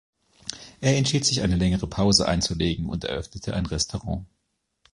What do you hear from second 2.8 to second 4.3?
und eröffnete ein Restaurant.